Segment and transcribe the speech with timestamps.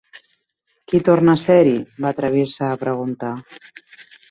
[0.91, 3.33] "Qui torna a ser-hi?" va atrevir-se a preguntar.